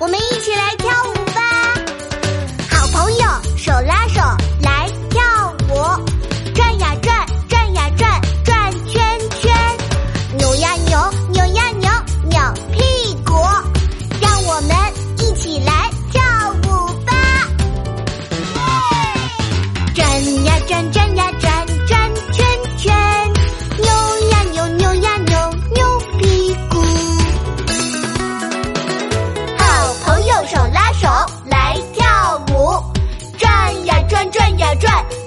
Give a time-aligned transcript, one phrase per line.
[0.00, 1.40] 我们一起来跳舞吧。
[2.70, 3.24] 好朋友
[3.56, 4.20] 手拉手
[4.60, 5.22] 来跳
[5.68, 5.74] 舞。
[6.54, 9.02] 转呀转转呀转转圈
[9.40, 9.52] 圈
[10.36, 10.98] 扭呀扭
[11.30, 11.90] 扭呀扭
[12.28, 12.38] 扭
[12.72, 13.34] 屁股
[14.20, 14.76] 让我们
[15.18, 16.22] 一起来跳
[16.64, 17.12] 舞吧。
[19.94, 21.53] 转呀转转呀转。
[34.76, 35.23] 转。